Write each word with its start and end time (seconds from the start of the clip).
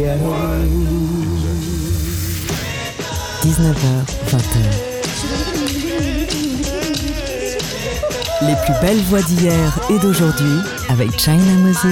19h, 0.00 0.16
20h. 4.30 4.56
Les 8.46 8.56
plus 8.64 8.72
belles 8.80 9.02
voix 9.02 9.20
d'hier 9.20 9.78
et 9.90 9.98
d'aujourd'hui 9.98 10.60
avec 10.88 11.20
China 11.20 11.52
Moses. 11.58 11.84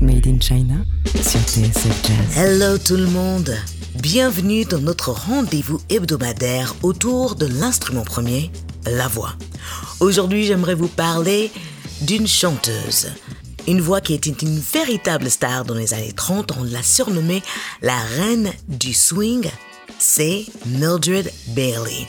Made 0.00 0.26
in 0.28 0.38
China 0.40 0.74
sur 1.20 1.40
TSF 1.40 2.06
Jazz. 2.06 2.36
Hello 2.36 2.78
tout 2.78 2.96
le 2.96 3.06
monde 3.06 3.56
Bienvenue 3.96 4.64
dans 4.66 4.78
notre 4.78 5.10
rendez-vous 5.10 5.80
hebdomadaire 5.88 6.76
autour 6.84 7.34
de 7.34 7.46
l'instrument 7.46 8.04
premier, 8.04 8.52
la 8.84 9.08
voix. 9.08 9.32
Aujourd'hui, 9.98 10.44
j'aimerais 10.44 10.74
vous 10.74 10.88
parler 10.88 11.50
d'une 12.02 12.26
chanteuse. 12.26 13.08
Une 13.66 13.80
voix 13.80 14.02
qui 14.02 14.12
était 14.12 14.30
une 14.30 14.58
véritable 14.58 15.30
star 15.30 15.64
dans 15.64 15.74
les 15.74 15.94
années 15.94 16.12
30, 16.12 16.52
on 16.58 16.64
l'a 16.64 16.82
surnommée 16.82 17.42
la 17.80 17.98
reine 17.98 18.52
du 18.68 18.92
swing, 18.92 19.50
c'est 19.98 20.44
Mildred 20.66 21.32
Bailey. 21.48 22.06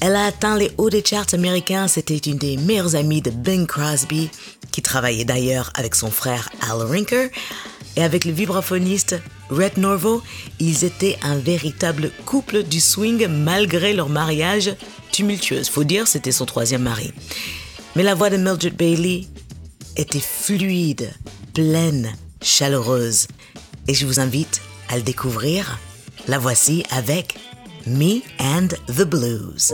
Elle 0.00 0.16
a 0.16 0.24
atteint 0.24 0.56
les 0.56 0.70
hauts 0.78 0.88
des 0.88 1.04
charts 1.04 1.34
américains, 1.34 1.86
c'était 1.86 2.16
une 2.16 2.38
des 2.38 2.56
meilleures 2.56 2.96
amies 2.96 3.20
de 3.20 3.30
Bing 3.30 3.66
Crosby, 3.66 4.30
qui 4.72 4.80
travaillait 4.80 5.26
d'ailleurs 5.26 5.70
avec 5.74 5.96
son 5.96 6.10
frère 6.10 6.48
Al 6.62 6.80
Rinker, 6.80 7.28
et 7.96 8.02
avec 8.02 8.24
le 8.24 8.32
vibraphoniste 8.32 9.16
Red 9.50 9.76
Norvo, 9.76 10.22
ils 10.60 10.84
étaient 10.84 11.18
un 11.22 11.36
véritable 11.36 12.10
couple 12.24 12.62
du 12.62 12.80
swing 12.80 13.26
malgré 13.26 13.92
leur 13.92 14.08
mariage 14.08 14.74
tumultueux. 15.10 15.64
Faut 15.64 15.84
dire, 15.84 16.06
c'était 16.06 16.32
son 16.32 16.46
troisième 16.46 16.82
mari. 16.82 17.12
Mais 17.96 18.02
la 18.02 18.14
voix 18.14 18.30
de 18.30 18.36
Mildred 18.36 18.76
Bailey 18.76 19.26
était 19.96 20.20
fluide, 20.20 21.12
pleine, 21.54 22.12
chaleureuse. 22.42 23.26
Et 23.88 23.94
je 23.94 24.06
vous 24.06 24.20
invite 24.20 24.60
à 24.88 24.96
le 24.96 25.02
découvrir. 25.02 25.78
La 26.26 26.38
voici 26.38 26.84
avec 26.90 27.36
Me 27.86 28.20
and 28.38 28.68
the 28.88 29.04
Blues. 29.04 29.72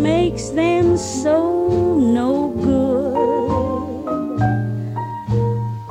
Makes 0.00 0.48
them 0.50 0.96
so 0.96 1.98
no 1.98 2.48
good? 2.62 3.12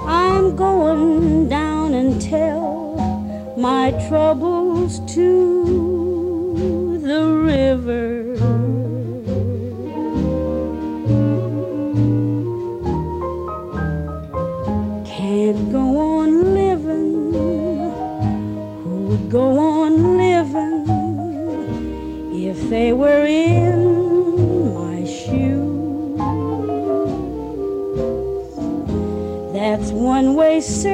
I'm 0.08 0.56
going 0.56 1.50
down 1.50 1.94
and 1.94 2.22
tell 2.22 2.96
my 3.58 3.92
troubles 4.08 5.00
to 5.14 5.51
sir. 30.62 30.91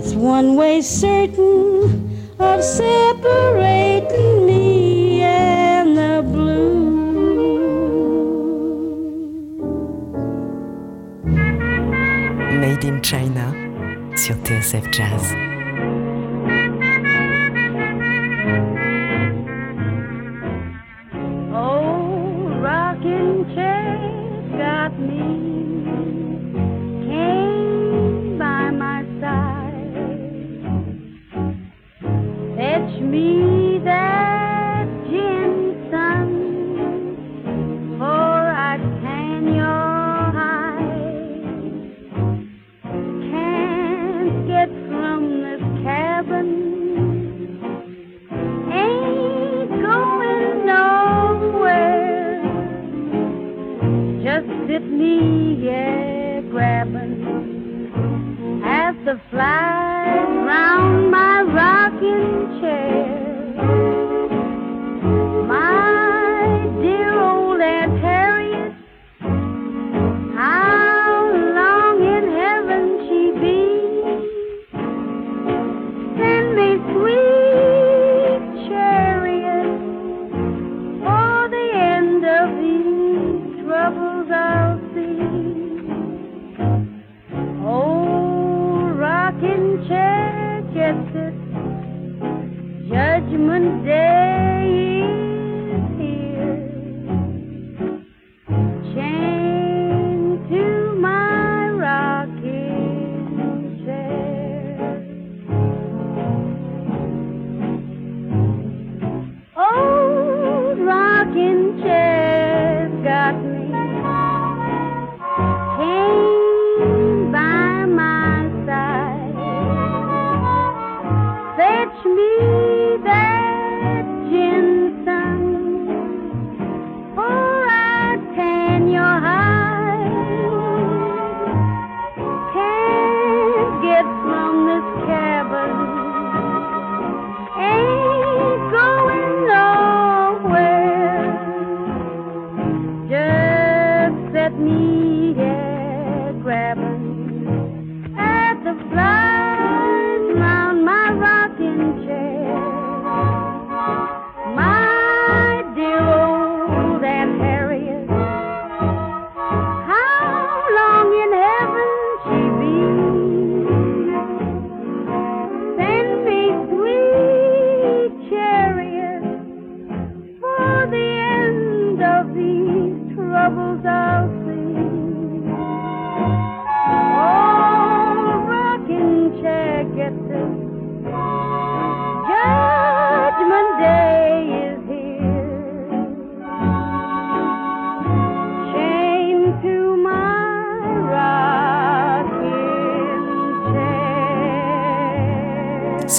That's 0.00 0.14
one 0.14 0.54
way 0.54 0.80
certain 0.80 2.16
of 2.38 2.62
separating 2.62 4.46
me 4.46 5.22
and 5.22 5.96
the 5.98 6.22
blues. 6.22 7.58
Made 12.60 12.84
in 12.84 13.02
China 13.02 13.52
sur 14.16 14.34
TSF 14.44 14.88
Jazz. 14.92 15.47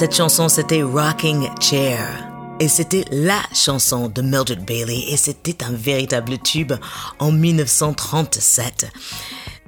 Cette 0.00 0.16
chanson, 0.16 0.48
c'était 0.48 0.82
Rocking 0.82 1.50
Chair. 1.60 2.26
Et 2.58 2.68
c'était 2.68 3.04
la 3.10 3.38
chanson 3.52 4.08
de 4.08 4.22
Mildred 4.22 4.64
Bailey 4.64 5.04
et 5.10 5.18
c'était 5.18 5.62
un 5.62 5.72
véritable 5.72 6.38
tube 6.38 6.72
en 7.18 7.30
1937. 7.30 8.90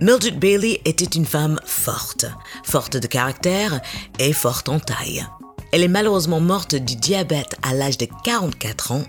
Mildred 0.00 0.38
Bailey 0.38 0.80
était 0.86 1.04
une 1.04 1.26
femme 1.26 1.60
forte, 1.66 2.24
forte 2.64 2.96
de 2.96 3.06
caractère 3.06 3.82
et 4.18 4.32
forte 4.32 4.70
en 4.70 4.80
taille. 4.80 5.22
Elle 5.70 5.82
est 5.82 5.88
malheureusement 5.88 6.40
morte 6.40 6.76
du 6.76 6.96
diabète 6.96 7.58
à 7.62 7.74
l'âge 7.74 7.98
de 7.98 8.08
44 8.24 8.92
ans 8.92 9.04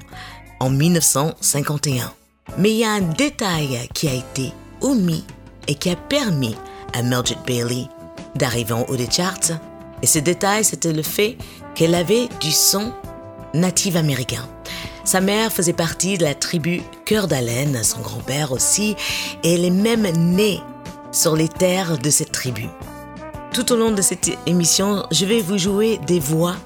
en 0.60 0.70
1951. 0.70 2.12
Mais 2.58 2.72
il 2.72 2.80
y 2.80 2.84
a 2.84 2.92
un 2.92 3.00
détail 3.00 3.88
qui 3.94 4.10
a 4.10 4.14
été 4.14 4.52
omis 4.82 5.24
et 5.70 5.76
qui 5.76 5.90
a 5.90 5.96
permis 5.96 6.58
à 6.92 7.02
Mildred 7.02 7.40
Bailey 7.48 7.88
d'arriver 8.36 8.74
en 8.74 8.84
haut 8.90 8.98
des 8.98 9.10
charts. 9.10 9.62
Et 10.04 10.06
ce 10.06 10.20
détail, 10.20 10.66
c'était 10.66 10.92
le 10.92 11.02
fait 11.02 11.38
qu'elle 11.76 11.96
avait 11.96 12.28
du 12.42 12.52
son 12.52 12.92
natif 13.54 13.96
américain. 13.96 14.48
Sa 15.06 15.22
mère 15.22 15.52
faisait 15.52 15.74
partie 15.74 16.18
de 16.18 16.26
la 16.26 16.36
tribu 16.36 16.82
Cœur 17.06 17.28
d'Haleine, 17.28 17.84
son 17.84 18.02
grand-père 18.02 18.52
aussi, 18.52 18.98
et 19.44 19.54
elle 19.54 19.64
est 19.64 19.70
même 19.70 20.08
née 20.12 20.60
sur 21.14 21.38
les 21.38 21.48
terres 21.48 21.98
de 21.98 22.10
cette 22.10 22.34
tribu. 22.34 22.66
Tout 23.54 23.72
au 23.72 23.78
long 23.78 23.92
de 23.92 24.02
cette 24.02 24.30
émission, 24.46 25.06
je 25.12 25.26
vais 25.26 25.42
vous 25.42 25.58
jouer 25.58 26.00
des 26.06 26.20
voix 26.20 26.58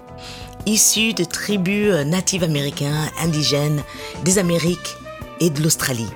issues 0.66 1.14
de 1.14 1.24
tribus 1.24 1.94
natives 2.06 2.44
américains, 2.44 3.12
indigènes, 3.22 3.84
des 4.24 4.40
Amériques 4.40 4.96
et 5.40 5.52
de 5.52 5.62
l'Australie. 5.62 6.10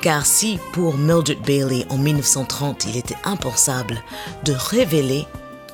Car 0.00 0.26
si 0.26 0.58
pour 0.72 0.96
Mildred 0.98 1.42
Bailey 1.42 1.86
en 1.88 1.98
1930 1.98 2.86
il 2.86 2.96
était 2.96 3.14
impensable 3.24 4.02
de 4.44 4.52
révéler 4.52 5.26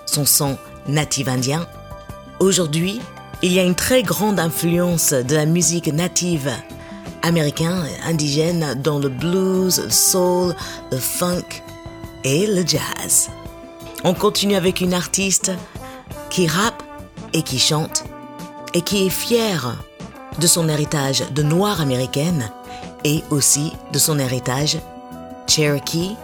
son 0.08 0.24
son 0.24 0.56
natif 0.86 1.28
indien, 1.28 1.66
aujourd'hui 2.40 3.00
il 3.42 3.52
y 3.52 3.60
a 3.60 3.62
une 3.62 3.74
très 3.74 4.02
grande 4.02 4.40
influence 4.40 5.12
de 5.12 5.34
la 5.34 5.46
musique 5.46 5.92
native 5.92 6.50
américaine, 7.22 7.84
indigène 8.04 8.80
dans 8.82 8.98
le 8.98 9.08
blues, 9.08 9.80
le 9.84 9.90
soul, 9.90 10.54
le 10.90 10.98
funk 10.98 11.62
et 12.24 12.46
le 12.46 12.66
jazz. 12.66 13.28
On 14.02 14.14
continue 14.14 14.56
avec 14.56 14.80
une 14.80 14.94
artiste 14.94 15.52
qui 16.30 16.46
rappe 16.46 16.82
et 17.32 17.42
qui 17.42 17.58
chante 17.58 18.04
et 18.74 18.82
qui 18.82 19.06
est 19.06 19.10
fière 19.10 19.76
de 20.40 20.46
son 20.46 20.68
héritage 20.68 21.24
de 21.30 21.42
noire 21.42 21.80
américaine 21.80 22.50
et 23.04 23.22
aussi 23.30 23.72
de 23.92 23.98
son 23.98 24.18
héritage 24.18 24.78
Cherokee, 25.46 26.16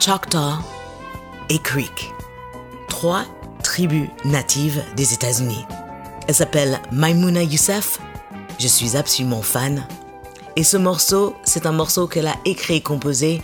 Choctaw 0.00 0.58
et 1.50 1.58
Creek. 1.58 2.17
Trois 2.98 3.26
tribus 3.62 4.08
natives 4.24 4.82
des 4.96 5.14
États-Unis. 5.14 5.64
Elle 6.26 6.34
s'appelle 6.34 6.80
Maimouna 6.90 7.44
Youssef. 7.44 8.00
Je 8.58 8.66
suis 8.66 8.96
absolument 8.96 9.40
fan. 9.40 9.86
Et 10.56 10.64
ce 10.64 10.76
morceau, 10.76 11.36
c'est 11.44 11.66
un 11.66 11.70
morceau 11.70 12.08
qu'elle 12.08 12.26
a 12.26 12.34
écrit 12.44 12.74
et 12.74 12.80
composé 12.80 13.40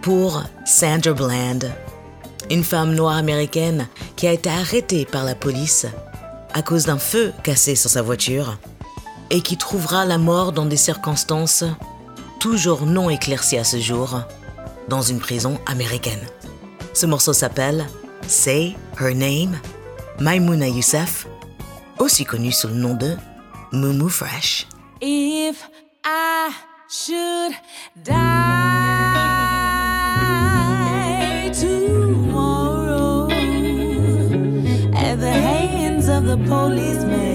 pour 0.00 0.44
Sandra 0.64 1.12
Bland, 1.12 1.58
une 2.52 2.62
femme 2.62 2.94
noire 2.94 3.16
américaine 3.16 3.88
qui 4.14 4.28
a 4.28 4.32
été 4.32 4.48
arrêtée 4.48 5.06
par 5.06 5.24
la 5.24 5.34
police 5.34 5.86
à 6.54 6.62
cause 6.62 6.84
d'un 6.84 6.98
feu 6.98 7.32
cassé 7.42 7.74
sur 7.74 7.90
sa 7.90 8.02
voiture 8.02 8.58
et 9.30 9.40
qui 9.40 9.56
trouvera 9.56 10.04
la 10.04 10.18
mort 10.18 10.52
dans 10.52 10.66
des 10.66 10.76
circonstances 10.76 11.64
toujours 12.38 12.86
non 12.86 13.10
éclaircies 13.10 13.58
à 13.58 13.64
ce 13.64 13.80
jour 13.80 14.20
dans 14.86 15.02
une 15.02 15.18
prison 15.18 15.58
américaine. 15.66 16.24
Ce 16.94 17.06
morceau 17.06 17.32
s'appelle 17.32 17.88
Say 18.26 18.76
Her 18.96 19.12
Name, 19.14 19.58
Maimouna 20.18 20.68
Youssef, 20.68 21.26
aussi 21.98 22.24
connue 22.24 22.52
sous 22.52 22.68
le 22.68 22.74
nom 22.74 22.94
de 22.94 23.16
Mumu 23.72 24.08
Fresh. 24.08 24.66
If 25.00 25.68
I 26.04 26.52
should 26.88 27.54
die 28.02 28.30
tomorrow 31.52 33.28
at 34.94 35.16
the 35.20 35.32
hands 35.32 36.08
of 36.08 36.24
the 36.26 36.36
policeman, 36.48 37.31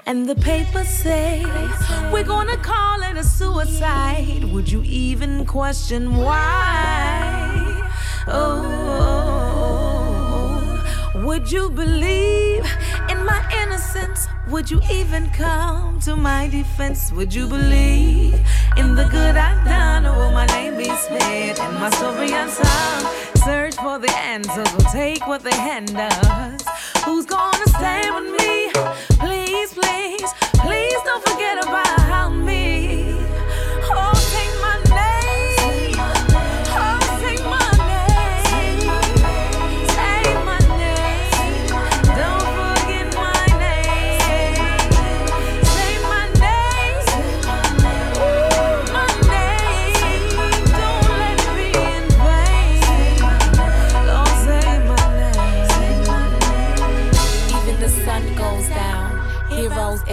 and 0.07 0.27
the 0.27 0.36
papers 0.36 0.89
say 0.89 1.45
we're 2.12 2.24
gonna 2.24 2.57
call 2.57 3.03
it 3.03 3.15
a 3.15 3.24
suicide, 3.24 4.43
would 4.45 4.71
you 4.71 4.81
even 4.83 5.45
question 5.45 6.15
why? 6.15 7.83
Oh, 8.27 8.57
would 11.24 11.51
you 11.51 11.69
believe 11.69 12.65
in 13.12 13.24
my 13.24 13.41
innocence? 13.62 14.27
Would 14.50 14.71
you 14.71 14.81
even 14.91 15.29
come 15.29 16.00
to 16.01 16.15
my 16.15 16.47
defense? 16.47 17.12
Would 17.12 17.36
you 17.36 17.45
believe 17.47 18.39
in 18.77 18.95
the 18.95 19.05
good 19.05 19.38
I've 19.38 19.63
done? 19.65 20.07
Or 20.07 20.15
will 20.17 20.31
my 20.31 20.47
name 20.47 20.75
be 20.77 20.89
spared 21.05 21.59
and 21.59 21.74
my 21.79 21.89
story 21.91 22.31
unsung? 22.31 23.16
Search 23.48 23.75
for 23.75 23.98
the 23.98 24.12
answers. 24.12 24.68
We'll 24.74 24.92
take 24.92 25.25
what 25.25 25.42
the 25.42 25.54
hand 25.56 25.96
does. 25.96 26.62
Who's 27.06 27.25
gonna 27.25 27.68
stand 27.68 28.13
with 28.13 28.42
me? 28.42 28.70
Please, 29.24 29.74
please, 29.74 30.30
please 30.56 31.00
don't 31.06 31.24
forget 31.24 31.63
about 31.63 32.32
me. 32.36 33.16
Oh, 33.89 34.12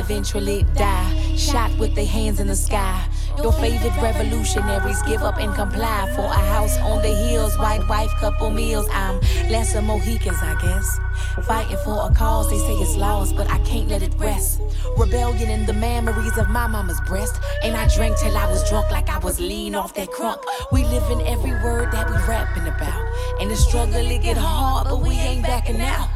eventually 0.05 0.65
die. 0.75 1.35
Shot 1.37 1.71
with 1.79 1.95
their 1.95 2.07
hands 2.07 2.39
in 2.39 2.49
the 2.49 2.57
sky. 2.57 3.09
Your 3.43 3.53
favorite 3.53 3.97
revolutionaries 4.01 5.03
give 5.03 5.23
up 5.23 5.39
and 5.39 5.53
comply 5.55 6.13
for 6.15 6.27
a 6.27 6.45
house 6.55 6.77
on 6.79 7.03
the 7.03 7.15
hills, 7.27 7.57
white 7.59 7.87
wife, 7.89 8.11
couple 8.21 8.51
meals. 8.51 8.87
I'm 8.93 9.19
lesser 9.51 9.81
Mohicans, 9.81 10.39
I 10.43 10.55
guess. 10.61 11.01
Fighting 11.47 11.79
for 11.85 12.09
a 12.09 12.15
cause, 12.15 12.51
they 12.51 12.59
say 12.59 12.75
it's 12.75 12.97
lost, 12.97 13.35
but 13.35 13.51
I 13.51 13.59
can't 13.61 13.89
let 13.89 14.03
it 14.03 14.15
rest. 14.19 14.61
Rebellion 14.99 15.51
in 15.51 15.65
the 15.65 15.73
memories 15.73 16.37
of 16.37 16.49
my 16.51 16.67
mama's 16.67 17.01
breast. 17.03 17.41
And 17.63 17.75
I 17.75 17.89
drank 17.97 18.19
till 18.19 18.37
I 18.37 18.47
was 18.47 18.69
drunk, 18.69 18.91
like 18.91 19.09
I 19.09 19.19
was 19.19 19.41
lean 19.41 19.75
off 19.75 19.95
that 19.95 20.09
crunk. 20.11 20.43
We 20.71 20.85
live 20.85 21.11
in 21.11 21.21
every 21.27 21.53
word 21.65 21.93
that 21.93 22.09
we 22.11 22.17
rapping 22.29 22.69
about. 22.69 23.03
And 23.41 23.51
the 23.51 23.57
struggle, 23.57 23.97
it 23.97 24.23
get 24.23 24.37
hard, 24.37 24.87
but 24.87 25.01
we 25.01 25.15
ain't 25.15 25.43
backing 25.43 25.81
out. 25.81 26.09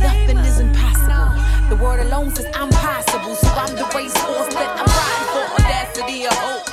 Nothing 0.00 0.38
is 0.38 0.60
impossible. 0.60 1.30
The 1.68 1.76
word 1.82 2.00
alone 2.00 2.34
says 2.34 2.46
I'm 2.54 2.70
possible. 2.70 3.34
So 3.34 3.48
I'm 3.48 3.74
the 3.74 3.88
racehorse 3.94 4.52
that 4.54 4.70
I'm 4.78 4.90
riding 4.98 5.28
for 5.32 5.44
audacity 5.62 6.26
of 6.26 6.34
hope. 6.34 6.66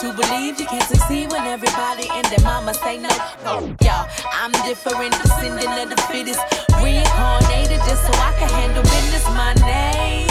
To 0.00 0.12
believe 0.14 0.58
you 0.58 0.66
can't 0.66 0.82
succeed 0.84 1.30
when 1.30 1.46
everybody 1.46 2.08
and 2.12 2.24
their 2.26 2.40
mama 2.44 2.72
say 2.74 2.98
no. 2.98 3.10
no. 3.44 3.74
Yeah, 3.82 4.08
I'm 4.32 4.52
different, 4.64 5.12
descendant 5.22 5.76
of 5.82 5.90
the 5.90 6.02
fittest. 6.10 6.40
Reincarnated 6.82 7.80
just 7.84 8.06
so 8.06 8.12
I 8.14 8.34
can 8.38 8.48
handle 8.48 8.82
business. 8.82 9.24
My 9.28 9.52
name. 9.66 10.28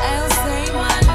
I'll 0.00 0.30
say 0.30 0.72
my 0.74 1.00
name. 1.00 1.07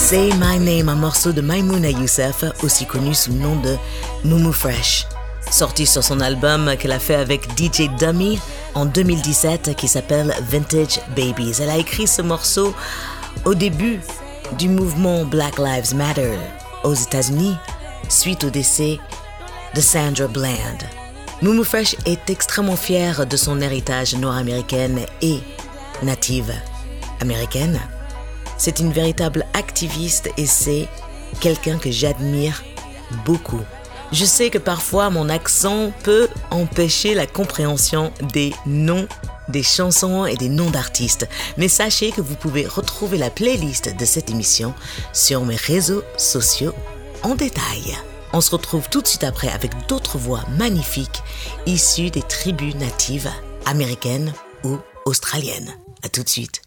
Say 0.00 0.30
My 0.40 0.58
Name, 0.58 0.88
un 0.88 0.94
morceau 0.96 1.30
de 1.30 1.42
Maimouna 1.42 1.90
Youssef, 1.90 2.42
aussi 2.64 2.86
connu 2.86 3.14
sous 3.14 3.30
le 3.30 3.38
nom 3.38 3.54
de 3.56 3.76
Mumu 4.24 4.50
Fresh. 4.50 5.06
Sorti 5.50 5.86
sur 5.86 6.02
son 6.02 6.20
album 6.20 6.74
qu'elle 6.78 6.92
a 6.92 6.98
fait 6.98 7.14
avec 7.14 7.46
DJ 7.56 7.90
Dummy 7.98 8.40
en 8.74 8.86
2017 8.86 9.76
qui 9.76 9.86
s'appelle 9.86 10.34
Vintage 10.48 11.00
Babies. 11.14 11.60
Elle 11.60 11.68
a 11.68 11.76
écrit 11.76 12.06
ce 12.06 12.22
morceau 12.22 12.74
au 13.44 13.54
début 13.54 14.00
du 14.58 14.68
mouvement 14.70 15.24
Black 15.26 15.58
Lives 15.58 15.94
Matter 15.94 16.38
aux 16.82 16.94
États-Unis 16.94 17.56
suite 18.08 18.42
au 18.42 18.50
décès 18.50 18.98
de 19.74 19.80
Sandra 19.82 20.26
Bland. 20.28 20.78
Mumu 21.42 21.62
Fresh 21.62 21.94
est 22.06 22.30
extrêmement 22.30 22.74
fière 22.74 23.26
de 23.26 23.36
son 23.36 23.60
héritage 23.60 24.16
nord-américaine 24.16 25.00
et 25.20 25.40
native 26.02 26.52
américaine. 27.20 27.78
C'est 28.60 28.78
une 28.78 28.92
véritable 28.92 29.46
activiste 29.54 30.28
et 30.36 30.44
c'est 30.44 30.86
quelqu'un 31.40 31.78
que 31.78 31.90
j'admire 31.90 32.62
beaucoup. 33.24 33.62
Je 34.12 34.26
sais 34.26 34.50
que 34.50 34.58
parfois 34.58 35.08
mon 35.08 35.30
accent 35.30 35.94
peut 36.02 36.28
empêcher 36.50 37.14
la 37.14 37.26
compréhension 37.26 38.12
des 38.34 38.52
noms 38.66 39.08
des 39.48 39.62
chansons 39.62 40.26
et 40.26 40.36
des 40.36 40.50
noms 40.50 40.70
d'artistes, 40.70 41.26
mais 41.56 41.68
sachez 41.68 42.12
que 42.12 42.20
vous 42.20 42.36
pouvez 42.36 42.66
retrouver 42.66 43.16
la 43.16 43.30
playlist 43.30 43.96
de 43.96 44.04
cette 44.04 44.30
émission 44.30 44.74
sur 45.14 45.42
mes 45.46 45.56
réseaux 45.56 46.02
sociaux 46.18 46.74
en 47.22 47.36
détail. 47.36 47.96
On 48.34 48.42
se 48.42 48.50
retrouve 48.50 48.90
tout 48.90 49.00
de 49.00 49.08
suite 49.08 49.24
après 49.24 49.48
avec 49.48 49.72
d'autres 49.88 50.18
voix 50.18 50.44
magnifiques 50.58 51.22
issues 51.64 52.10
des 52.10 52.22
tribus 52.22 52.74
natives 52.74 53.30
américaines 53.64 54.34
ou 54.64 54.76
australiennes. 55.06 55.74
À 56.04 56.10
tout 56.10 56.22
de 56.22 56.28
suite. 56.28 56.60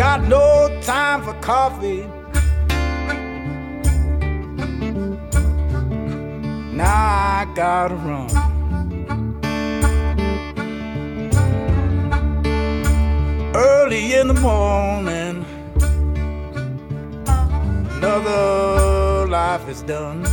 Got 0.00 0.22
no 0.28 0.80
time 0.80 1.22
for 1.22 1.34
coffee. 1.42 2.06
Now 6.74 6.86
I 6.86 7.46
gotta 7.54 7.96
run. 7.96 8.30
Early 13.54 14.14
in 14.14 14.28
the 14.28 14.38
morning, 14.40 15.44
another 17.98 19.26
life 19.28 19.68
is 19.68 19.82
done. 19.82 20.24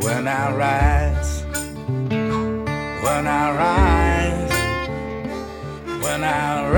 When 0.00 0.26
I 0.26 0.50
rise, 0.56 1.44
when 3.04 3.26
I 3.26 3.54
rise, 3.54 4.19
when 6.00 6.24
I 6.24 6.68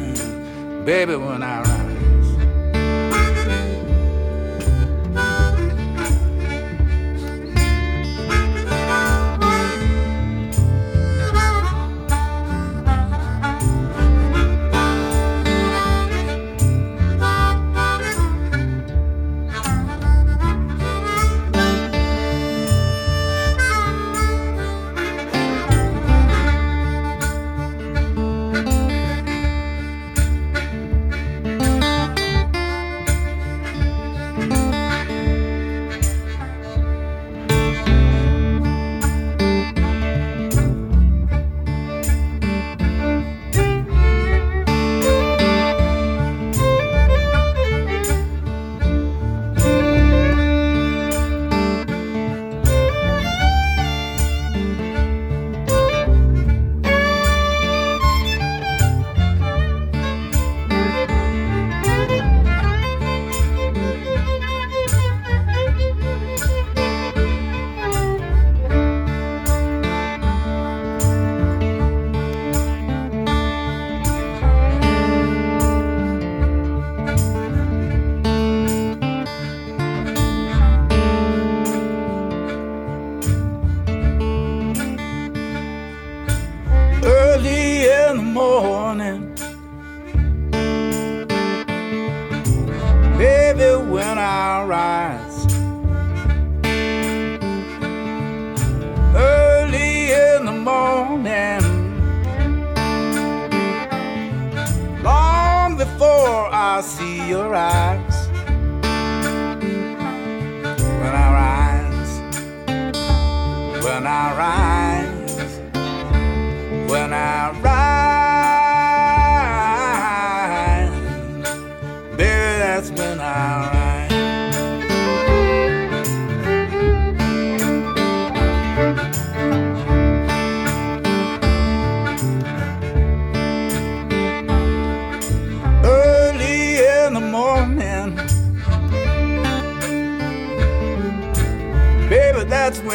rise, 0.00 0.84
baby, 0.84 1.16
when 1.16 1.42
I 1.42 1.59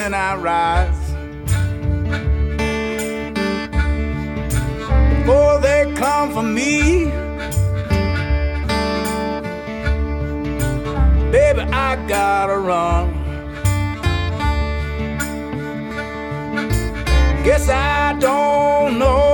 when 0.06 0.14
I 0.14 0.36
rise. 0.36 1.06
before 5.22 5.60
they 5.60 5.92
come 5.96 6.32
for 6.32 6.44
me. 6.44 7.06
Baby, 11.32 11.62
I 11.88 11.96
gotta 12.08 12.60
run. 12.60 13.14
Guess 17.44 17.68
I 17.70 18.14
don't 18.20 19.00
know. 19.00 19.25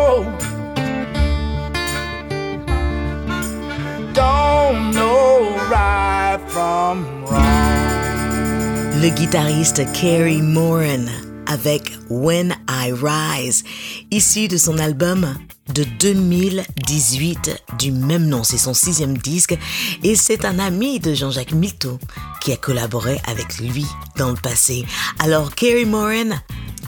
Le 9.02 9.10
guitariste 9.10 9.82
Kerry 9.94 10.44
Moran 10.44 11.08
avec 11.48 11.92
When 12.12 12.56
I 12.70 12.92
Rise, 12.92 13.64
issu 14.12 14.48
de 14.48 14.58
son 14.58 14.78
album 14.78 15.36
de 15.74 15.84
2018 16.00 17.64
du 17.80 17.92
même 17.92 18.28
nom. 18.28 18.44
C'est 18.44 18.60
son 18.60 18.76
sixième 18.76 19.18
disque 19.18 19.58
et 20.04 20.16
c'est 20.16 20.46
un 20.46 20.60
ami 20.60 21.00
de 21.00 21.16
Jean-Jacques 21.16 21.54
Milteau 21.54 21.98
qui 22.42 22.52
a 22.52 22.58
collaboré 22.58 23.20
avec 23.26 23.58
lui 23.58 23.88
dans 24.18 24.30
le 24.30 24.36
passé. 24.36 24.86
Alors 25.18 25.56
Kerry 25.56 25.86
Moran 25.86 26.38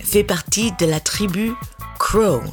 fait 0.03 0.23
partie 0.23 0.71
de 0.79 0.85
la 0.85 0.99
tribu 0.99 1.53
Crow 1.97 2.43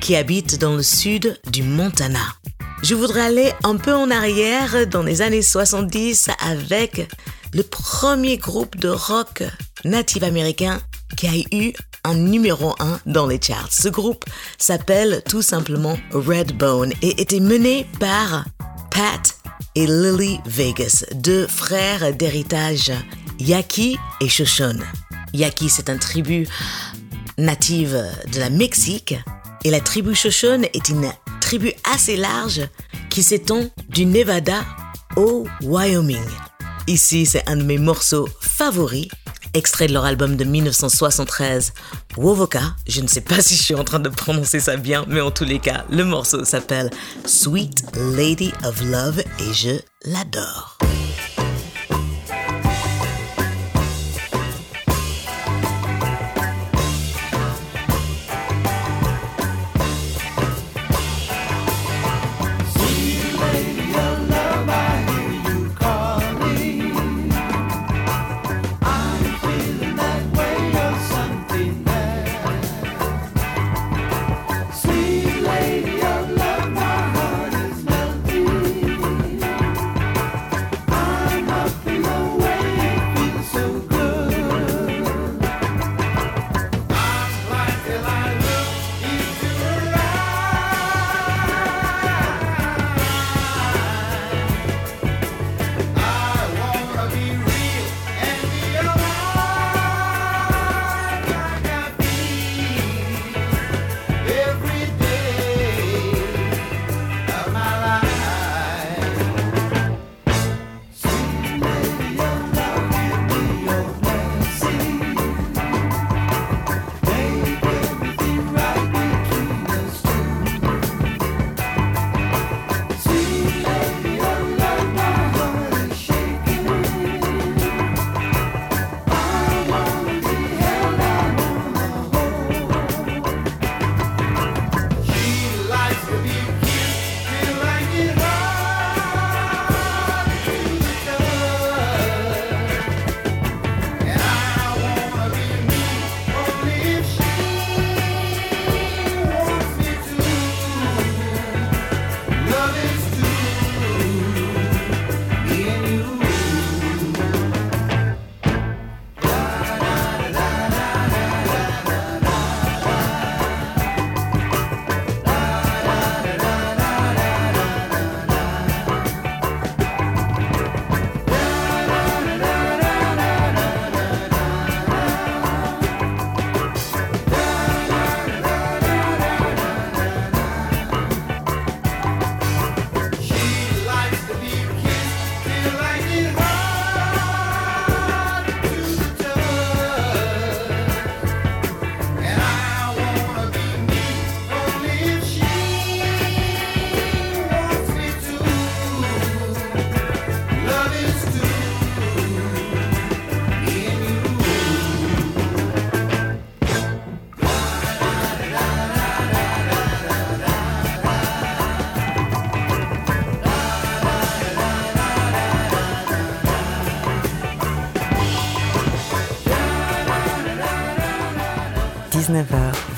qui 0.00 0.14
habite 0.14 0.60
dans 0.60 0.76
le 0.76 0.84
sud 0.84 1.40
du 1.50 1.64
Montana. 1.64 2.36
Je 2.84 2.94
voudrais 2.94 3.22
aller 3.22 3.52
un 3.64 3.74
peu 3.74 3.92
en 3.92 4.08
arrière 4.08 4.86
dans 4.86 5.02
les 5.02 5.20
années 5.20 5.42
70 5.42 6.28
avec 6.38 7.08
le 7.54 7.62
premier 7.62 8.36
groupe 8.36 8.76
de 8.76 8.88
rock 8.88 9.42
natif 9.84 10.22
américain 10.22 10.80
qui 11.16 11.26
a 11.26 11.56
eu 11.56 11.72
un 12.04 12.14
numéro 12.14 12.74
1 12.78 13.00
dans 13.06 13.26
les 13.26 13.40
charts. 13.40 13.72
Ce 13.72 13.88
groupe 13.88 14.24
s'appelle 14.58 15.22
tout 15.28 15.42
simplement 15.42 15.98
Redbone 16.12 16.92
et 17.02 17.20
était 17.20 17.40
mené 17.40 17.86
par 17.98 18.44
Pat 18.90 19.36
et 19.74 19.86
Lily 19.86 20.40
Vegas, 20.46 21.04
deux 21.14 21.46
frères 21.46 22.14
d'héritage, 22.14 22.92
Yaki 23.38 23.96
et 24.20 24.28
Shoshone. 24.28 24.84
Yaki, 25.32 25.68
c'est 25.68 25.90
un 25.90 25.98
tribu 25.98 26.46
native 27.36 28.04
de 28.32 28.40
la 28.40 28.50
Mexique 28.50 29.14
et 29.64 29.70
la 29.70 29.80
tribu 29.80 30.14
Shoshone 30.14 30.64
est 30.72 30.88
une 30.88 31.10
tribu 31.40 31.72
assez 31.92 32.16
large 32.16 32.62
qui 33.10 33.22
s'étend 33.22 33.64
du 33.88 34.06
Nevada 34.06 34.64
au 35.16 35.46
Wyoming. 35.62 36.24
Ici, 36.88 37.26
c'est 37.26 37.46
un 37.46 37.56
de 37.56 37.64
mes 37.64 37.76
morceaux 37.76 38.26
favoris, 38.40 39.08
extrait 39.52 39.88
de 39.88 39.92
leur 39.92 40.06
album 40.06 40.36
de 40.36 40.44
1973, 40.44 41.74
Wovoka. 42.16 42.62
Je 42.86 43.02
ne 43.02 43.06
sais 43.06 43.20
pas 43.20 43.42
si 43.42 43.56
je 43.56 43.62
suis 43.62 43.74
en 43.74 43.84
train 43.84 44.00
de 44.00 44.08
prononcer 44.08 44.58
ça 44.58 44.78
bien, 44.78 45.04
mais 45.06 45.20
en 45.20 45.30
tous 45.30 45.44
les 45.44 45.58
cas, 45.58 45.84
le 45.90 46.02
morceau 46.04 46.46
s'appelle 46.46 46.88
Sweet 47.26 47.84
Lady 48.16 48.54
of 48.64 48.80
Love 48.80 49.20
et 49.20 49.52
je 49.52 49.78
l'adore. 50.06 50.78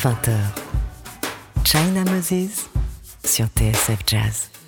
20h. 0.03 0.35
China 1.63 2.05
Moses 2.11 2.71
sur 3.23 3.47
TSF 3.49 3.99
Jazz. 4.07 4.60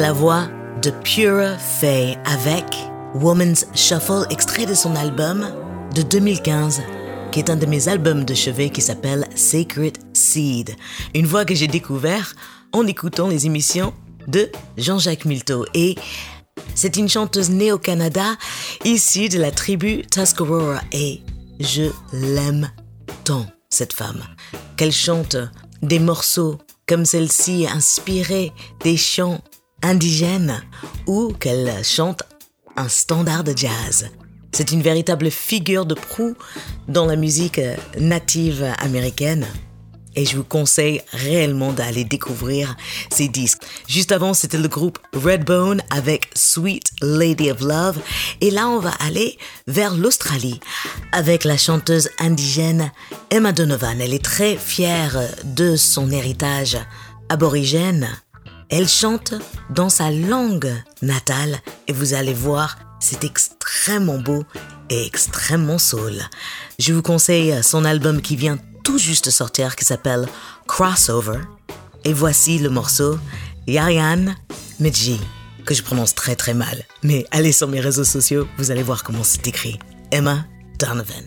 La 0.00 0.14
voix 0.14 0.48
de 0.80 0.90
Pura 0.90 1.58
Fay 1.58 2.16
avec 2.24 2.64
Woman's 3.16 3.66
Shuffle, 3.74 4.24
extrait 4.30 4.64
de 4.64 4.72
son 4.72 4.96
album 4.96 5.46
de 5.94 6.00
2015, 6.00 6.80
qui 7.30 7.38
est 7.38 7.50
un 7.50 7.56
de 7.56 7.66
mes 7.66 7.86
albums 7.86 8.24
de 8.24 8.32
chevet 8.32 8.70
qui 8.70 8.80
s'appelle 8.80 9.28
Sacred 9.34 9.98
Seed. 10.14 10.74
Une 11.14 11.26
voix 11.26 11.44
que 11.44 11.54
j'ai 11.54 11.66
découvert 11.66 12.34
en 12.72 12.86
écoutant 12.86 13.28
les 13.28 13.44
émissions 13.44 13.92
de 14.26 14.50
Jean-Jacques 14.78 15.26
Milteau. 15.26 15.66
Et 15.74 15.96
c'est 16.74 16.96
une 16.96 17.10
chanteuse 17.10 17.50
née 17.50 17.70
au 17.70 17.78
Canada, 17.78 18.38
issue 18.86 19.28
de 19.28 19.38
la 19.38 19.50
tribu 19.50 20.06
Tuscarora. 20.10 20.80
Et 20.92 21.20
je 21.58 21.90
l'aime 22.14 22.70
tant, 23.24 23.44
cette 23.68 23.92
femme, 23.92 24.24
qu'elle 24.78 24.92
chante 24.92 25.36
des 25.82 25.98
morceaux 25.98 26.56
comme 26.90 27.04
celle-ci, 27.04 27.68
inspirés 27.72 28.50
des 28.82 28.96
chants 28.96 29.40
indigène 29.82 30.62
ou 31.06 31.32
qu'elle 31.32 31.72
chante 31.84 32.22
un 32.76 32.88
standard 32.88 33.44
de 33.44 33.56
jazz. 33.56 34.10
C'est 34.52 34.72
une 34.72 34.82
véritable 34.82 35.30
figure 35.30 35.86
de 35.86 35.94
proue 35.94 36.34
dans 36.88 37.06
la 37.06 37.16
musique 37.16 37.60
native 37.98 38.66
américaine. 38.78 39.46
Et 40.16 40.24
je 40.24 40.36
vous 40.36 40.44
conseille 40.44 41.02
réellement 41.12 41.72
d'aller 41.72 42.04
découvrir 42.04 42.76
ces 43.10 43.28
disques. 43.28 43.62
Juste 43.86 44.10
avant, 44.10 44.34
c'était 44.34 44.58
le 44.58 44.66
groupe 44.66 44.98
Redbone 45.14 45.82
avec 45.90 46.30
Sweet 46.34 46.90
Lady 47.00 47.50
of 47.50 47.60
Love. 47.60 47.98
Et 48.40 48.50
là, 48.50 48.68
on 48.68 48.80
va 48.80 48.90
aller 48.98 49.38
vers 49.68 49.94
l'Australie 49.94 50.58
avec 51.12 51.44
la 51.44 51.56
chanteuse 51.56 52.10
indigène 52.18 52.90
Emma 53.30 53.52
Donovan. 53.52 54.00
Elle 54.00 54.14
est 54.14 54.24
très 54.24 54.56
fière 54.56 55.16
de 55.44 55.76
son 55.76 56.10
héritage 56.10 56.76
aborigène 57.28 58.08
elle 58.70 58.88
chante 58.88 59.34
dans 59.68 59.88
sa 59.88 60.10
langue 60.10 60.72
natale 61.02 61.58
et 61.88 61.92
vous 61.92 62.14
allez 62.14 62.34
voir, 62.34 62.78
c'est 63.00 63.24
extrêmement 63.24 64.18
beau 64.18 64.44
et 64.88 65.06
extrêmement 65.06 65.78
soul. 65.78 66.14
Je 66.78 66.92
vous 66.92 67.02
conseille 67.02 67.62
son 67.62 67.84
album 67.84 68.22
qui 68.22 68.36
vient 68.36 68.58
tout 68.84 68.98
juste 68.98 69.30
sortir 69.30 69.76
qui 69.76 69.84
s'appelle 69.84 70.26
Crossover. 70.66 71.40
Et 72.04 72.12
voici 72.12 72.58
le 72.58 72.70
morceau 72.70 73.18
Yarian 73.66 74.34
Medji, 74.78 75.20
que 75.66 75.74
je 75.74 75.82
prononce 75.82 76.14
très 76.14 76.36
très 76.36 76.54
mal. 76.54 76.84
Mais 77.02 77.26
allez 77.30 77.52
sur 77.52 77.68
mes 77.68 77.80
réseaux 77.80 78.04
sociaux, 78.04 78.46
vous 78.56 78.70
allez 78.70 78.82
voir 78.82 79.02
comment 79.02 79.24
c'est 79.24 79.46
écrit. 79.46 79.78
Emma 80.10 80.44
Donovan. 80.78 81.26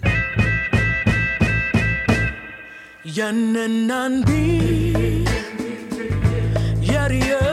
Yarian 6.93 7.52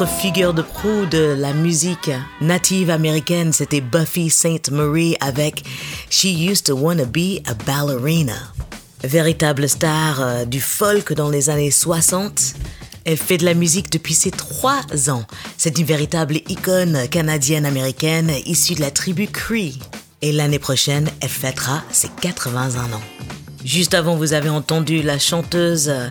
autre 0.00 0.06
figure 0.10 0.52
de 0.52 0.60
proue 0.60 1.06
de 1.06 1.34
la 1.38 1.54
musique 1.54 2.10
native 2.42 2.90
américaine, 2.90 3.54
c'était 3.54 3.80
Buffy 3.80 4.28
Sainte 4.28 4.70
Marie 4.70 5.16
avec 5.20 5.64
She 6.10 6.26
Used 6.26 6.66
to 6.66 6.74
Wanna 6.74 7.06
Be 7.06 7.40
a 7.46 7.54
Ballerina. 7.54 8.34
Véritable 9.04 9.66
star 9.66 10.20
euh, 10.20 10.44
du 10.44 10.60
folk 10.60 11.14
dans 11.14 11.30
les 11.30 11.48
années 11.48 11.70
60, 11.70 12.56
elle 13.06 13.16
fait 13.16 13.38
de 13.38 13.46
la 13.46 13.54
musique 13.54 13.90
depuis 13.90 14.12
ses 14.12 14.30
trois 14.30 14.82
ans. 15.08 15.24
C'est 15.56 15.78
une 15.78 15.86
véritable 15.86 16.36
icône 16.48 17.08
canadienne-américaine 17.08 18.32
issue 18.44 18.74
de 18.74 18.82
la 18.82 18.90
tribu 18.90 19.28
Cree. 19.28 19.78
Et 20.20 20.32
l'année 20.32 20.58
prochaine, 20.58 21.08
elle 21.22 21.30
fêtera 21.30 21.82
ses 21.90 22.08
81 22.20 22.92
ans. 22.92 23.35
Juste 23.66 23.94
avant, 23.94 24.14
vous 24.14 24.32
avez 24.32 24.48
entendu 24.48 25.02
la 25.02 25.18
chanteuse 25.18 25.88
euh, 25.88 26.06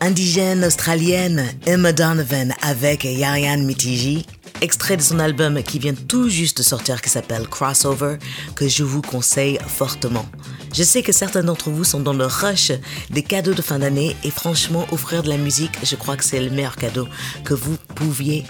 indigène 0.00 0.64
australienne 0.64 1.46
Emma 1.64 1.92
Donovan 1.92 2.52
avec 2.62 3.04
Yarian 3.04 3.58
Mitiji, 3.58 4.26
extrait 4.60 4.96
de 4.96 5.02
son 5.02 5.20
album 5.20 5.62
qui 5.62 5.78
vient 5.78 5.94
tout 5.94 6.28
juste 6.28 6.58
de 6.58 6.62
sortir 6.64 7.00
qui 7.00 7.08
s'appelle 7.08 7.46
Crossover, 7.46 8.16
que 8.56 8.66
je 8.66 8.82
vous 8.82 9.02
conseille 9.02 9.56
fortement. 9.68 10.26
Je 10.74 10.82
sais 10.82 11.04
que 11.04 11.12
certains 11.12 11.44
d'entre 11.44 11.70
vous 11.70 11.84
sont 11.84 12.00
dans 12.00 12.12
le 12.12 12.26
rush 12.26 12.72
des 13.10 13.22
cadeaux 13.22 13.54
de 13.54 13.62
fin 13.62 13.78
d'année 13.78 14.16
et 14.24 14.30
franchement, 14.32 14.84
offrir 14.90 15.22
de 15.22 15.28
la 15.28 15.36
musique, 15.36 15.78
je 15.84 15.94
crois 15.94 16.16
que 16.16 16.24
c'est 16.24 16.40
le 16.40 16.50
meilleur 16.50 16.74
cadeau 16.74 17.06
que 17.44 17.54
vous 17.54 17.76
pouviez 17.94 18.44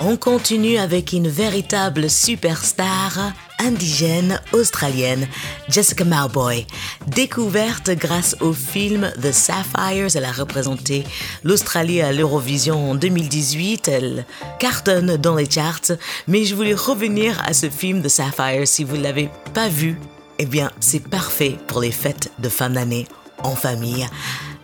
On 0.00 0.16
continue 0.16 0.78
avec 0.78 1.12
une 1.12 1.28
véritable 1.28 2.08
superstar 2.08 3.32
indigène 3.58 4.40
australienne, 4.52 5.26
Jessica 5.68 6.04
Mauboy. 6.04 6.66
Découverte 7.06 7.90
grâce 7.90 8.36
au 8.40 8.52
film 8.52 9.10
The 9.20 9.32
Sapphires, 9.32 10.14
elle 10.14 10.24
a 10.24 10.32
représenté 10.32 11.04
l'Australie 11.44 12.00
à 12.00 12.12
l'Eurovision 12.12 12.92
en 12.92 12.94
2018. 12.94 13.88
Elle 13.88 14.26
cartonne 14.58 15.16
dans 15.16 15.34
les 15.34 15.50
charts, 15.50 15.92
mais 16.28 16.44
je 16.44 16.54
voulais 16.54 16.74
revenir 16.74 17.40
à 17.44 17.52
ce 17.52 17.68
film 17.68 18.02
The 18.02 18.08
Sapphires. 18.08 18.68
Si 18.68 18.84
vous 18.84 18.96
ne 18.96 19.02
l'avez 19.02 19.28
pas 19.54 19.68
vu, 19.68 19.98
eh 20.38 20.46
bien, 20.46 20.70
c'est 20.80 21.06
parfait 21.08 21.58
pour 21.66 21.80
les 21.80 21.92
fêtes 21.92 22.30
de 22.38 22.48
fin 22.48 22.70
d'année 22.70 23.06
en 23.42 23.56
famille. 23.56 24.06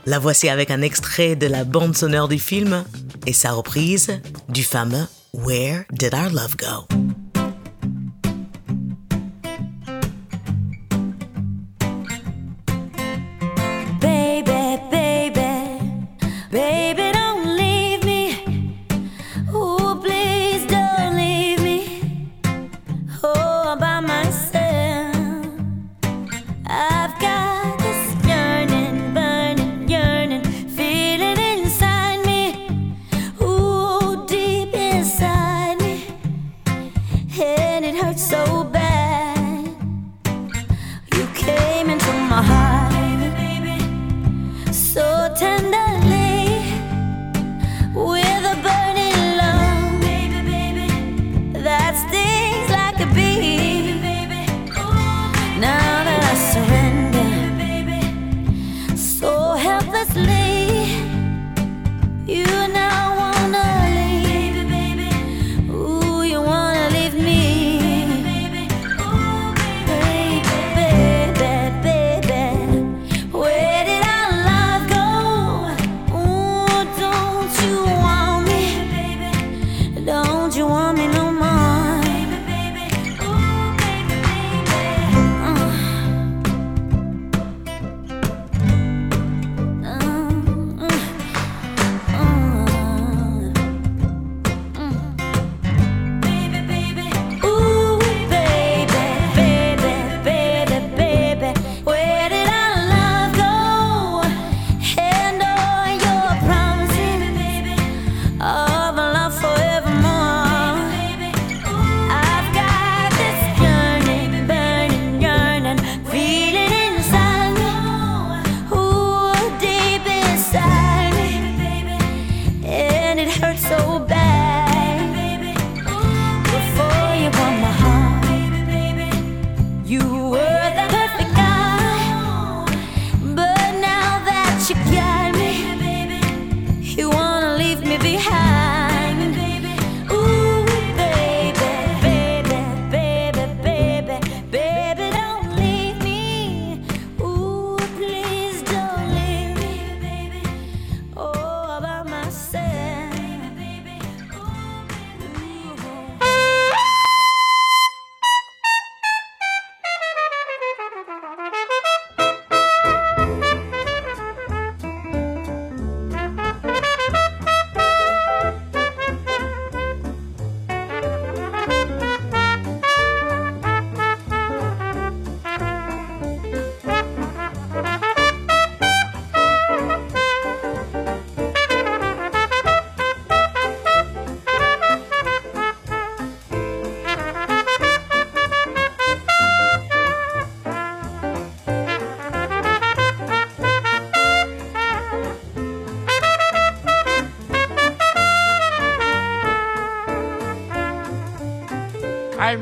La 0.07 0.21
voici 0.21 0.49
avec 0.49 0.71
un 0.71 0.83
extrait 0.83 1.35
de 1.35 1.49
la 1.49 1.65
bande 1.65 1.97
sonore 1.97 2.29
du 2.29 2.39
film 2.39 2.85
et 3.27 3.33
sa 3.33 3.51
reprise 3.51 4.21
du 4.49 4.63
fameux 4.63 5.09
Where 5.35 5.85
Did 5.91 6.15
Our 6.15 6.31
Love 6.31 6.57
Go? 6.57 7.06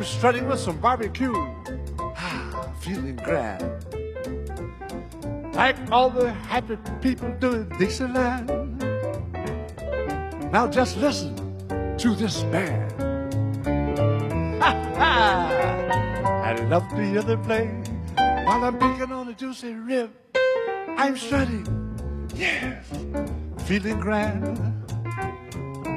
Strutting 0.04 0.46
with 0.46 0.60
some 0.60 0.78
barbecue, 0.78 1.32
Ah, 2.16 2.72
feeling 2.80 3.16
grand. 3.16 3.62
Like 5.54 5.76
all 5.90 6.10
the 6.10 6.32
happy 6.32 6.76
people 7.00 7.30
do 7.40 7.52
in 7.52 7.68
Dixieland. 7.78 8.50
Now 10.52 10.68
just 10.68 10.96
listen 10.98 11.34
to 11.98 12.14
this 12.14 12.42
band. 12.44 12.92
Ha 14.62 14.72
ha! 14.96 16.44
I 16.44 16.54
love 16.66 16.88
to 16.90 17.04
hear 17.04 17.22
them 17.22 17.42
play 17.42 17.66
while 18.44 18.64
I'm 18.64 18.78
picking 18.78 19.12
on 19.12 19.28
a 19.28 19.32
juicy 19.34 19.74
rib. 19.74 20.10
I'm 20.96 21.16
strutting, 21.16 21.66
yes, 22.34 22.84
feeling 23.66 23.98
grand. 24.00 24.58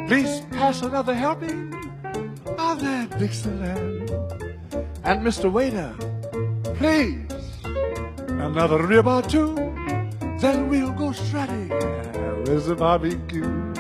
Please 0.08 0.42
pass 0.52 0.82
another 0.82 1.14
helping 1.14 1.74
of 2.58 2.82
that 2.82 3.18
Dixieland. 3.20 3.87
And 5.08 5.26
Mr. 5.26 5.50
Waiter, 5.50 5.96
please, 6.76 7.32
another 8.28 8.86
rib 8.86 9.08
or 9.08 9.22
two, 9.22 9.56
then 10.42 10.68
we'll 10.68 10.92
go 10.92 11.14
strutting 11.14 11.70
with 12.44 12.66
the 12.66 12.76
barbecue. 12.76 13.77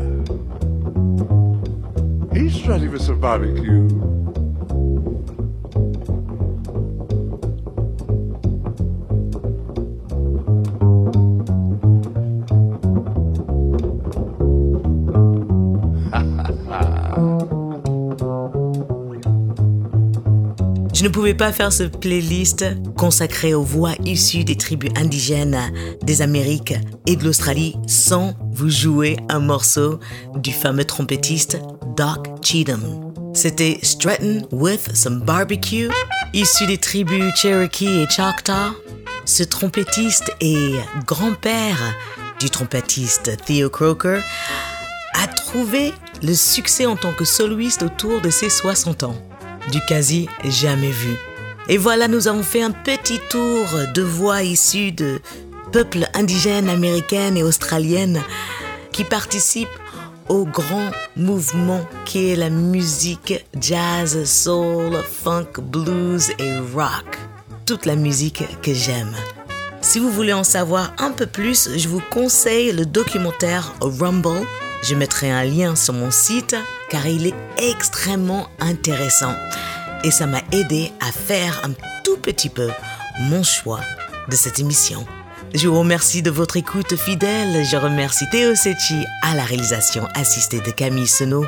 He's 2.34 2.68
ready 2.68 2.88
for 2.88 3.00
some 3.00 3.20
barbecue. 3.20 3.88
Je 20.94 21.04
ne 21.04 21.10
pouvais 21.10 21.36
pas 21.36 21.52
faire 21.52 21.72
ce 21.72 21.84
playlist 21.84 22.66
consacré 22.96 23.54
aux 23.54 23.62
voix 23.62 23.94
issues 24.04 24.44
des 24.44 24.56
tribus 24.56 24.90
indigènes 24.96 25.60
des 26.02 26.24
Amériques 26.24 26.74
et 27.06 27.16
de 27.16 27.24
l'Australie 27.24 27.76
sans 27.86 28.34
vous 28.58 28.70
jouer 28.72 29.18
un 29.30 29.38
morceau 29.38 30.00
du 30.36 30.52
fameux 30.52 30.84
trompettiste 30.84 31.60
Doc 31.96 32.28
Cheatham. 32.42 32.82
C'était 33.36 33.78
Stratton 33.84 34.48
with 34.52 34.96
some 34.96 35.20
barbecue, 35.20 35.90
issu 36.34 36.66
des 36.66 36.80
tribus 36.80 37.36
Cherokee 37.36 38.02
et 38.02 38.08
Choctaw. 38.10 38.74
Ce 39.26 39.44
trompettiste 39.44 40.36
est 40.42 40.74
grand-père 41.06 41.78
du 42.40 42.50
trompettiste 42.50 43.38
Theo 43.46 43.70
Croker 43.70 44.24
a 45.14 45.28
trouvé 45.28 45.94
le 46.24 46.34
succès 46.34 46.88
en 46.88 46.96
tant 46.96 47.14
que 47.14 47.26
soloiste 47.26 47.84
autour 47.84 48.22
de 48.22 48.32
ses 48.32 48.50
60 48.50 49.04
ans. 49.04 49.16
Du 49.72 49.82
quasi 49.82 50.28
jamais 50.44 50.90
vu. 50.90 51.16
Et 51.70 51.78
voilà, 51.78 52.08
nous 52.08 52.28
avons 52.28 52.44
fait 52.44 52.64
un 52.64 52.72
petit 52.72 53.20
tour 53.30 53.68
de 53.94 54.02
voix 54.02 54.42
issues 54.42 54.94
de 54.94 55.20
peuples 55.72 56.08
indigènes 56.14 56.70
américaines 56.70 57.38
et 57.38 57.44
australiennes 57.44 58.22
qui 58.92 59.04
participent 59.04 59.68
au 60.30 60.46
grand 60.46 60.92
mouvement 61.16 61.86
qui 62.06 62.30
est 62.30 62.36
la 62.36 62.50
musique 62.50 63.46
jazz, 63.60 64.24
soul, 64.26 64.98
funk, 65.04 65.62
blues 65.62 66.32
et 66.40 66.58
rock. 66.74 67.18
Toute 67.66 67.86
la 67.86 67.96
musique 67.96 68.44
que 68.62 68.74
j'aime. 68.74 69.16
Si 69.82 70.00
vous 70.00 70.10
voulez 70.10 70.34
en 70.34 70.44
savoir 70.44 70.94
un 70.98 71.12
peu 71.12 71.26
plus, 71.26 71.70
je 71.78 71.88
vous 71.88 72.02
conseille 72.12 72.72
le 72.72 72.86
documentaire 72.86 73.74
Rumble. 73.82 74.46
Je 74.84 74.96
mettrai 74.96 75.32
un 75.32 75.44
lien 75.44 75.76
sur 75.76 75.94
mon 75.94 76.12
site 76.12 76.56
car 76.90 77.06
il 77.08 77.28
est 77.28 77.36
extrêmement 77.58 78.48
intéressant 78.60 79.34
et 80.04 80.12
ça 80.12 80.28
m'a 80.28 80.42
aidé 80.52 80.92
à 81.00 81.12
faire 81.12 81.62
un 81.64 81.72
tout 82.04 82.18
petit 82.18 82.50
peu 82.50 82.70
mon 83.20 83.44
choix 83.44 83.82
de 84.30 84.36
cette 84.36 84.60
émission. 84.60 85.06
Je 85.54 85.68
vous 85.68 85.80
remercie 85.80 86.22
de 86.22 86.30
votre 86.30 86.58
écoute 86.58 86.96
fidèle. 86.96 87.64
Je 87.66 87.78
remercie 87.78 88.26
Théo 88.32 88.54
Sechi 88.54 89.06
à 89.24 89.34
la 89.34 89.44
réalisation 89.44 90.08
assistée 90.14 90.60
de 90.60 90.72
Camille 90.72 91.08
Senot. 91.08 91.46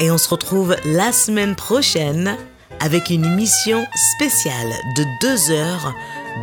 Et 0.00 0.10
on 0.10 0.18
se 0.18 0.28
retrouve 0.28 0.76
la 0.84 1.12
semaine 1.12 1.54
prochaine 1.54 2.36
avec 2.80 3.10
une 3.10 3.24
émission 3.24 3.86
spéciale 4.16 4.72
de 4.96 5.04
deux 5.20 5.50
heures 5.52 5.94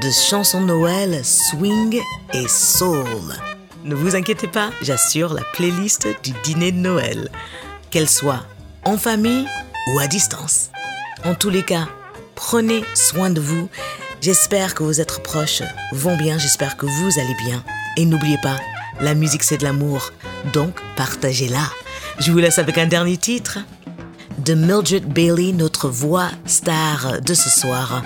de 0.02 0.10
chansons 0.10 0.62
Noël, 0.62 1.24
swing 1.24 2.00
et 2.34 2.48
soul. 2.48 3.36
Ne 3.84 3.96
vous 3.96 4.16
inquiétez 4.16 4.48
pas, 4.48 4.72
j'assure 4.82 5.34
la 5.34 5.44
playlist 5.54 6.08
du 6.24 6.32
dîner 6.44 6.72
de 6.72 6.78
Noël, 6.78 7.30
qu'elle 7.92 8.10
soit 8.10 8.44
en 8.84 8.98
famille 8.98 9.46
ou 9.94 10.00
à 10.00 10.08
distance. 10.08 10.72
En 11.24 11.36
tous 11.36 11.50
les 11.50 11.64
cas, 11.64 11.88
prenez 12.36 12.84
soin 12.94 13.30
de 13.30 13.40
vous. 13.40 13.70
J'espère 14.26 14.74
que 14.74 14.82
vos 14.82 14.94
êtres 14.94 15.22
proches 15.22 15.62
vont 15.92 16.18
bien, 16.18 16.40
j'espère 16.40 16.78
que 16.78 16.88
vous 16.88 17.20
allez 17.20 17.36
bien. 17.46 17.64
Et 17.96 18.06
n'oubliez 18.06 18.40
pas, 18.40 18.58
la 19.00 19.14
musique 19.14 19.44
c'est 19.44 19.60
de 19.60 19.64
l'amour, 19.64 20.14
donc 20.52 20.82
partagez-la. 20.96 21.70
Je 22.18 22.32
vous 22.32 22.40
laisse 22.40 22.58
avec 22.58 22.80
un 22.80 22.88
dernier 22.88 23.18
titre 23.18 23.60
de 24.40 24.56
Mildred 24.56 25.06
Bailey, 25.06 25.54
notre 25.54 25.90
voix 25.90 26.32
star 26.48 27.22
de 27.22 27.34
ce 27.36 27.52
soir. 27.52 28.02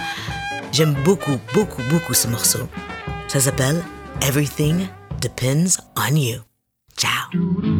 J'aime 0.74 0.93
beaucoup, 1.05 1.39
beaucoup, 1.53 1.84
beaucoup 1.89 2.13
ce 2.13 2.28
morceau. 2.28 2.67
Ça 3.30 3.39
s'appelle 3.39 3.82
Everything 4.22 4.89
Depends 5.22 5.78
on 5.95 6.17
You. 6.17 6.41
Ciao. 6.97 7.79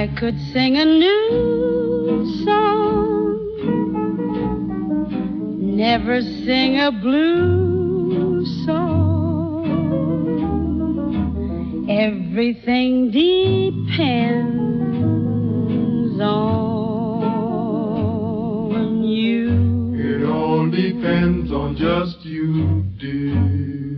I 0.00 0.06
could 0.18 0.38
sing 0.54 0.78
a 0.78 0.84
new 0.86 2.24
song, 2.46 3.36
never 5.76 6.22
sing 6.22 6.78
a 6.80 6.90
blue 6.90 8.46
song. 8.64 9.66
Everything 11.90 13.10
depends 13.10 14.58
on 16.18 17.44
you. 19.04 19.92
It 19.98 20.24
all 20.26 20.70
depends 20.70 21.52
on 21.52 21.76
just 21.76 22.24
you, 22.24 22.84
dear. 22.98 23.36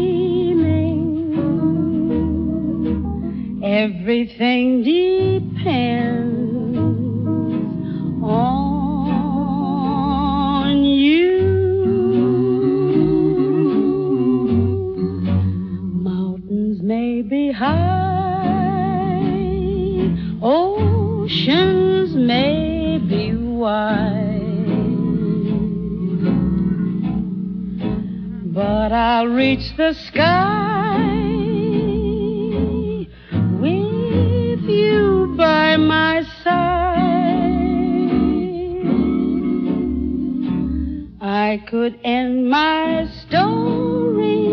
Everything 3.62 4.84
depends 4.84 6.27
I'll 29.18 29.26
reach 29.26 29.76
the 29.78 29.94
sky 30.10 31.10
with 33.60 34.62
you 34.70 35.34
by 35.36 35.76
my 35.78 36.22
side. 36.44 36.54
I 41.20 41.64
could 41.68 42.00
end 42.04 42.48
my 42.48 43.08
story 43.26 44.46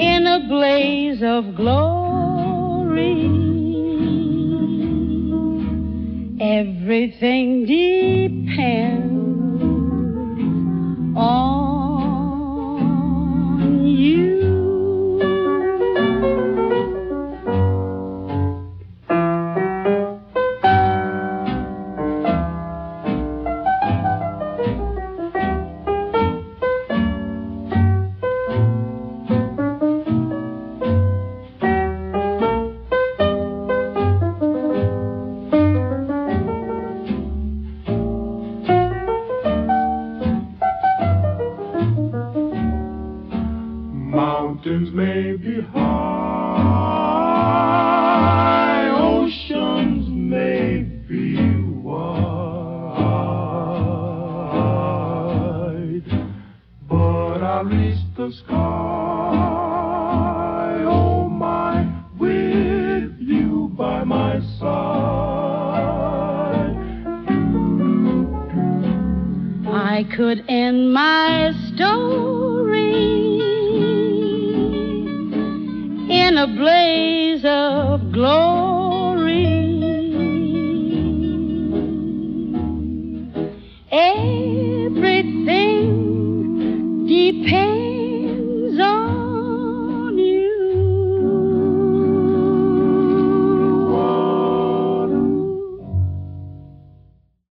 in 0.00 0.26
a 0.26 0.48
blaze 0.48 1.22
of 1.22 1.54
glory. 1.54 3.30
Everything 6.40 7.64
depends 7.64 8.93